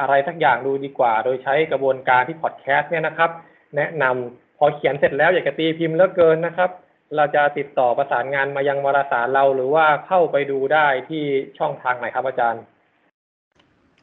[0.00, 3.30] อะไรสักอย่างดูดีกว่า โดยใช้กระบวนการที่พอดแคสต์เนี่ยนะครับ
[3.76, 6.70] แนะนำพอเขียนเสร็จแล้วอยากจะตีพิมพ์แล้วเกินนะครับ
[7.16, 11.24] เราจะติดต่อประสานงานมายังวารสารเราหรือว่าเข้าไปดูได้ที่
[11.58, 12.62] ช่องทางไหนครับอาจารย์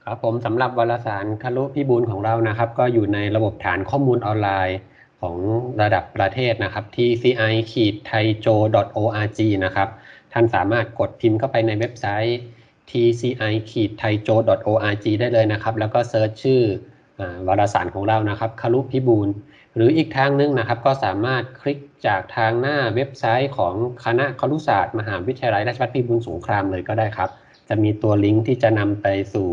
[0.07, 4.77] ครับผมสำหรับวารสารครุพิบูลของเรานะครับ ก็อยู่ในระบบฐานข้อมูลออนไลน์
[5.21, 5.37] ของ
[5.81, 7.09] ระดับประเทศนะครับ ที่
[7.71, 9.89] tci-thaijo.org นะครับ
[10.33, 12.37] ท่านสามารถกดพิมพ์เข้าไปในเว็บไซต์
[12.89, 16.61] tci-thaijo.org ได้เลยนะครับ แล้วก็ search ชื่อ
[17.47, 19.29] วารสารของเรานะครับครุพิบูล
[19.75, 27.29] หรืออีกทางนึงนะครับ ก็สามารถคลิกจากทางหน้าเว็บไซต์ของคณะครุศาสตร์ มหาวิทยาลัยราชภัฏพิบูลสงครามเลยก็ได้ครับ
[27.69, 29.47] จะมีตัวลิงก์ที่จะนำไปสู่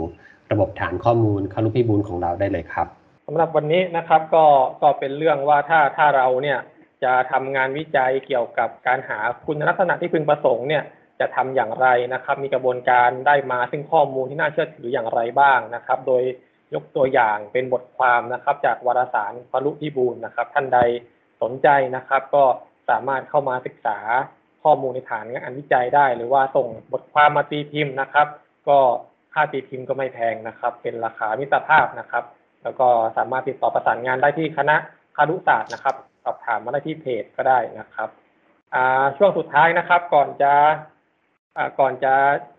[0.52, 2.86] ระบบฐานข้อมูลคารุพิบูลของเราได้เลยครับ
[3.26, 4.44] สำหรับวันนี้นะครับก็
[4.82, 6.58] ก็เป็นเรื่องว่าถ้าถ้าเราเนี่ย
[7.04, 10.82] จะทำงานวิจัยเกี่ยวกับการหาคุณลักษณะที่พึงประสงค์เนี่ย
[11.20, 16.22] จะทำอย่างไรนะครับ มีกระบวนการได้มาซึ่งข้อมูลที่น่าเชื่อถืออย่างไรบ้างนะครับ โดย
[16.74, 20.80] ยกตัวอย่างเป็นบทความนะครับ จากวารสารพลุพิบูลนะครับ ท่านใด
[21.42, 22.44] สนใจนะครับ ก็
[22.88, 23.98] สามารถเข้ามาศึกษา
[24.62, 28.26] ข้อมูลในฐานงานวิจัยได้ หรือว่าส่งบทความมาตีพิมพ์นะครับ
[28.68, 28.78] ก็
[29.33, 32.25] ค่าตีพิมพ์ก็ไม่แพงนะครับ เป็นราคามิตรภาพนะครับ
[32.62, 34.77] แล้วก็สามารถติดต่อประสานงานได้ที่คณะ
[35.16, 38.09] คารุศาสตร์นะครับ สอบถามมาได้ที่เพจก็ได้นะครับ
[39.16, 40.53] ช่วงสุดท้ายนะครับ ก่อนจะ
[41.81, 42.12] ก่อนจะ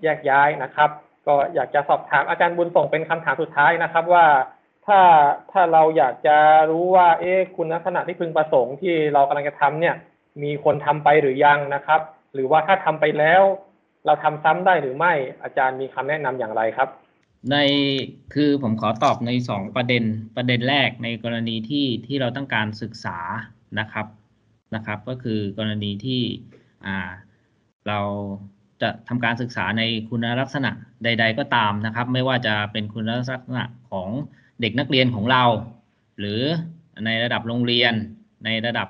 [0.04, 0.90] แยกย้ายนะครับ
[1.28, 4.26] ก็อยากจะสอบถามอาจารย์บุญส่งเป็นคำถามสุดท้ายนะครับ ว่า
[4.88, 5.00] ถ้า
[5.52, 6.38] ถ้าเราอยากจะ
[6.72, 9.96] รู้ว่า เอ๊ะคุณลักษณะที่พึงประสงค์ที่เรากำลังจะทำเนี่ย
[10.44, 12.02] มีคนทำไปหรือยังนะครับ
[12.34, 13.42] หรือว่าถ้าทำไปแล้ว
[14.06, 16.90] เราทำซ้ำได้หรือไม่อาจารย์มีคำแนะนำอย่างไรครับ
[17.52, 17.56] ใน
[18.34, 20.04] คือผมขอตอบในสองประเด็น
[20.36, 23.18] ประเด็นแรกในกรณีที่ที่เราต้องการศึกษา
[23.80, 24.06] นะครับ
[24.76, 26.22] นะครับ ก็คือกรณีที่
[26.86, 27.10] อ่า
[27.88, 28.00] เรา
[28.82, 30.72] จะทำการศึกษาในคุณลักษณะ
[31.04, 34.10] ใด ๆ ก็ตามนะครับ ไม่ว่าจะเป็นคุณลักษณะของ
[34.62, 35.44] เด็กนักเรียนของเรา
[36.20, 36.42] หรือ
[37.06, 37.94] ในระดับโรงเรียน
[38.46, 38.88] ในระดับ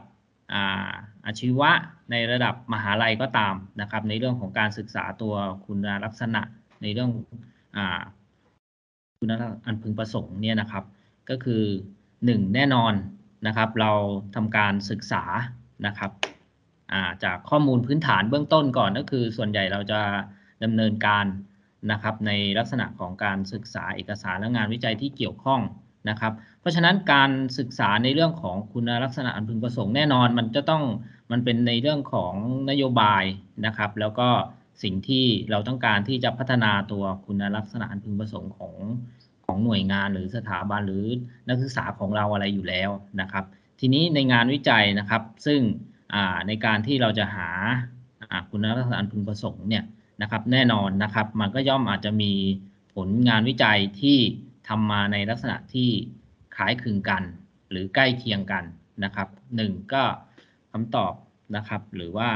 [0.53, 0.91] อา
[1.25, 1.71] อาชีวะ
[2.11, 5.33] ในระดับมหาลัยก็ตามนะครับ ในเรื่องของการศึกษาตัว
[5.65, 6.41] คุณลักษณะ
[6.81, 7.11] ในเรื่อง
[7.77, 7.79] อ
[9.17, 10.83] คุณลักษณะอันพึงประสงค์เนี่ยนะครับ
[11.29, 11.63] ก็คือ
[12.25, 12.93] หนึ่งแน่นอน
[13.47, 13.91] นะครับ เรา
[14.35, 15.23] ทำการศึกษา
[15.87, 16.11] นะครับ
[17.23, 20.01] จากข้อมูลพื้นฐานเบื้องต้นก่อนก็คือ ส่วนใหญ่เราจะ
[20.63, 21.25] ดำเนินการ
[21.91, 25.61] นะครับ ในลักษณะของการศึกษาเอกสารและงานวิจัยที่เกี่ยวข้อง
[26.09, 30.83] นะครับ เพราะฉะนั้นการศึกษาในเรื่องของคุณลักษณะอันพึงประสงค์แน่นอน มันจะต้อง
[31.31, 32.33] มันเป็นในเรื่องของ
[32.69, 33.23] นโยบาย
[33.65, 34.29] นะครับ แล้วก็
[34.83, 38.75] สิ่งที่เราต้องการที่จะพัฒนาตัวคุณลักษณะอันพึงประสงค์ของ
[39.45, 41.05] ของหน่วยงานหรือสถาบันหรือ
[41.47, 42.89] นักศึกษาของเราอะไรอยู่แล้ว
[43.21, 43.45] นะครับ
[43.79, 45.59] ทีนี้ในงานวิจัยนะครับ ซึ่ง
[46.47, 47.49] ในการที่เราจะหา
[48.49, 49.83] คุณลักษณะอันพึงประสงค์เนี่ย
[50.21, 52.33] นะครับแน่นอนนะครับ มันก็ย่อมอาจจะมี
[52.95, 54.17] ผลงานวิจัยที่
[54.67, 55.89] ทำมาในลักษณะที่
[56.55, 57.23] คล้ายคลึงกัน
[57.69, 58.63] หรือใกล้เคียงกัน
[59.03, 60.03] นะครับหนึ่งก็
[60.71, 61.13] คำตอบ
[61.55, 62.29] นะครับ หรือว่า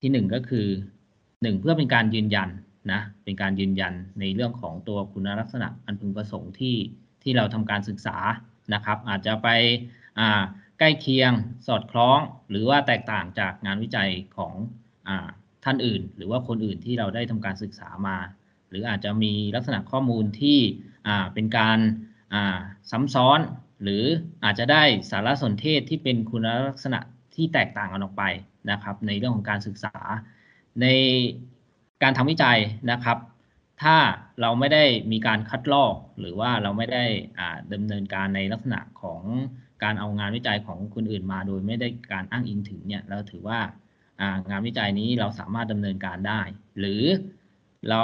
[0.00, 0.66] ที่หนึ่งก็คือ
[1.42, 2.48] หนึ่งเพื่อเป็นการยืนยัน
[2.92, 6.76] นะเป็นการยืนยันในเรื่องของตัวคุณลักษณะอันพึงประสงค์ที่
[7.22, 8.16] ที่เราทำการศึกษา
[8.74, 9.48] นะครับ อาจจะไป
[10.78, 11.32] ใกล้เคียง
[11.66, 12.18] สอดคล้อง
[12.50, 14.52] หรือว่าแตกต่างจากงานวิจัยของ
[15.08, 15.10] อ
[15.64, 18.16] ท่านอื่น หรือว่าคนอื่นที่เราได้ทำการศึกษามา
[18.70, 20.58] หรืออาจจะมีลักษณะข้อมูลที่
[21.34, 21.78] เป็นการ
[22.90, 23.40] ซ้ำซ้อน
[23.82, 24.04] หรือ
[24.44, 27.00] อาจจะได้สารสนเทศที่เป็นคุณลักษณะ
[27.34, 28.24] ที่แตกต่างกันออกไป
[28.70, 29.94] นะครับ ในเรื่องของการศึกษา
[30.82, 30.86] ใน
[32.02, 32.58] การทำวิจัย
[32.90, 33.18] นะครับ
[33.82, 33.96] ถ้า
[34.40, 37.04] เราไม่ได้มีการคัดลอก หรือว่าเราไม่ได้
[37.72, 39.22] ดำเนินการในลักษณะของ
[39.82, 43.60] การเอางานวิจัยของคนอื่นมาโดยไม่ได้การอ้างอิงถึงเนี่ยเราถือว่า
[44.50, 46.40] งานวิจัยนี้เราสามารถดำเนินการได้
[46.78, 47.02] หรือ
[47.90, 48.02] เรา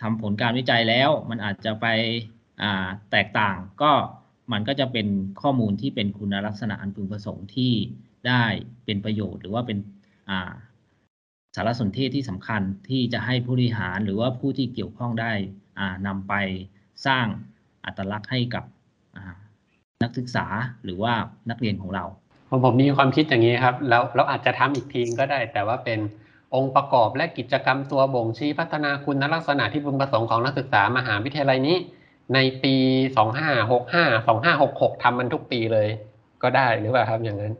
[0.00, 1.86] ทำผลการวิจัยแล้ว มันอาจจะไป
[3.10, 3.92] แตกต่างก็
[4.52, 5.06] มันก็จะเป็น
[5.42, 7.72] ข้อมูลที่เป็นคุณลักษณะอันพึงประสงค์ที่
[8.28, 8.44] ได้
[8.84, 9.78] เป็นประโยชน์ หรือว่าเป็น
[11.56, 15.32] สารสนเทศที่สำคัญที่จะให้ผู้บริหารหรือว่าผู้ที่เกี่ยวข้องได้
[16.06, 16.34] นำไป
[17.06, 17.26] สร้าง
[17.84, 18.64] อัตลักษณ์ให้กับ
[20.02, 20.46] นักศึกษา
[20.84, 21.14] หรือว่า
[21.50, 22.04] นักเรียนของเรา
[22.48, 25.98] ผมผมมีความคิดอย่างนี้ครับแล้วเราอาจจะทำอีกทีก็ได้ แต่ว่าเป็น
[26.54, 31.76] องค์ประกอบและกิจกรรมตัวบ่งชี้พัฒนาคุณลักษณะที่พึงประสงค์ของนักศึกษามหาวิทยาลัยนี้
[32.34, 32.74] ในปี
[33.50, 35.88] 2565 2566ทำมันทุกปีเลย
[36.42, 37.54] ก็ได้หรือเปล่าครับอย่างนั้น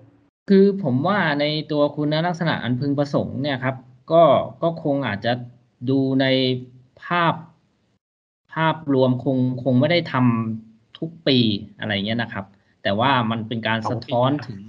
[0.48, 3.76] คือผมว่าในตัวคุณลักษณะอันพึงประสงค์เนี่ยครับ
[4.12, 4.22] ก็
[4.62, 5.32] ก็คงอาจจะ
[5.90, 6.26] ดูใน
[7.04, 7.34] ภาพ
[8.54, 11.38] ภาพรวมคงคงไม่ได้ทำทุกปี
[11.78, 12.44] อะไรเงี้ยนะครับ
[12.82, 14.62] แต่ว่ามันเป็นการสะท้อนถึง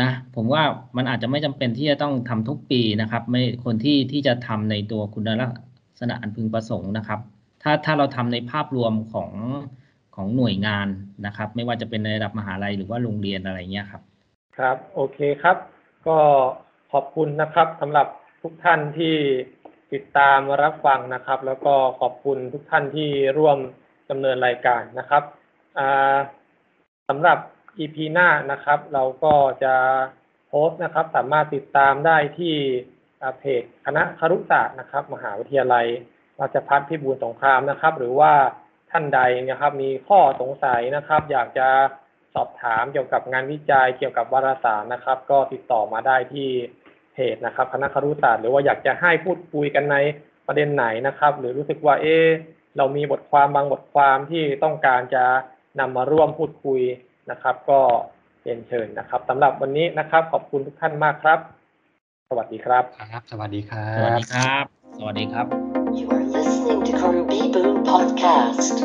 [0.00, 0.62] นะผมว่า
[0.96, 5.50] มันอาจจะไม่จำเป็นที่จะต้องทำทุกปีนะครับ ไม่คนที่ที่จะทำในตัวคุณลัก
[6.00, 7.20] ษณะอันพึงประสงค์นะครับ
[7.62, 9.30] ถ้าถ้าเราทำในภาพรวมของ
[10.16, 10.88] ของหน่วยงาน
[11.26, 14.02] นะครับ ไม่ว่าจะเป็นในระดับมหาลัยหรือว่าโรงเรียนอะไรเงี้ยครับ
[14.58, 15.56] ครับ โอเคครับ
[16.06, 16.18] ก็
[16.92, 18.06] ขอบคุณนะครับสำหรับ
[18.42, 19.14] ทุกท่านที่
[19.92, 23.58] ติดตามรับฟังนะครับ แล้วก็ขอบคุณทุกท่านที่ร่วม
[24.10, 25.22] ดำเนินรายการนะครับ
[27.08, 27.38] สำหรับ
[27.78, 29.74] EP หน้านะครับ เราก็จะ
[30.48, 32.54] โพสต์นะครับ สามารถติดตามได้ที่
[33.38, 35.86] เพจคณะครุศาสตร์นะครับ มหาวิทยาลัย
[36.40, 38.32] ราชภัฏพิบูลสงครามนะครับ หรือว่า
[38.90, 41.68] ท่านใดนะครับ มีข้อสงสัยนะครับ อยากจะ
[42.34, 46.48] สอบถามเกี่ยวกับงานวิจัยเกี่ยวกับวารสารนะครับ ก็ติดต่อมาได้ที่
[47.12, 49.96] เพจนะครับ คณะครุศาสตร์หรือว่าอยากจะให้พูดคุยกันใน
[50.46, 52.26] ประเด็นไหนนะครับ หรือรู้สึกว่าเออ
[52.76, 55.24] เรามีบทความบางบทความที่ต้องการจะ
[55.80, 56.80] นำมาร่วมพูดคุย
[57.30, 57.80] นะครับ ก็
[58.42, 61.38] เรียนเชิญนะครับสำหรับวันนี้นะครับ ขอบคุณทุกท่านมากครับ
[62.28, 64.64] สวัสดีครับ ครับ สวัสดีครับ สวัสดีครับ
[64.98, 68.76] สวัสดีครับ You are listening to Karubi Boom Podcast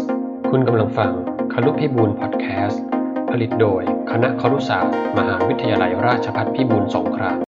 [0.50, 1.12] คุณกำลังฟัง
[1.54, 2.84] คารุพิบูลพอดแคสต์
[3.32, 7.40] ผลิตโดยคณะครุศาสตร์ มหาวิทยาลัยราชภัฏพิบูลสงคราม